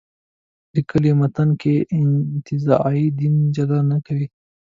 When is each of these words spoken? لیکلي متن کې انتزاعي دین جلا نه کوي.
لیکلي 0.73 1.11
متن 1.19 1.49
کې 1.61 1.75
انتزاعي 1.97 3.05
دین 3.19 3.35
جلا 3.55 3.79
نه 3.91 3.97
کوي. 4.05 4.27